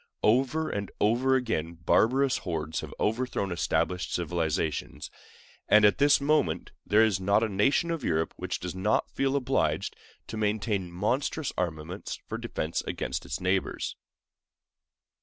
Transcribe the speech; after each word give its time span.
Over 0.23 0.67
and 0.71 0.89
over 0.99 1.35
again 1.35 1.75
barbarous 1.75 2.39
hordes 2.39 2.79
have 2.79 2.91
overthrown 2.99 3.51
established 3.51 4.11
civilizations; 4.11 5.11
and 5.69 5.85
at 5.85 5.99
this 5.99 6.19
moment 6.19 6.71
there 6.83 7.03
is 7.03 7.19
not 7.19 7.43
a 7.43 7.47
nation 7.47 7.91
of 7.91 8.03
Europe 8.03 8.33
which 8.35 8.59
does 8.59 8.73
not 8.73 9.11
feel 9.11 9.35
obliged 9.35 9.95
to 10.25 10.37
maintain 10.37 10.91
monstrous 10.91 11.53
armaments 11.55 12.17
for 12.25 12.39
defense 12.39 12.81
against 12.87 13.27
its 13.27 13.39
neighbors. 13.39 13.95